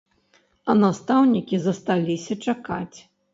А 0.71 0.75
настаўнікі 0.83 1.59
засталіся 1.67 2.39
чакаць. 2.49 2.97